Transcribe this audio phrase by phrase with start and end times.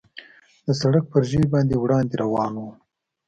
[0.65, 2.75] د سړک پر ژۍ باندې وړاندې روان ووم.